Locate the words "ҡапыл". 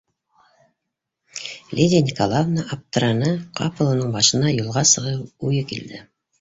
3.61-3.93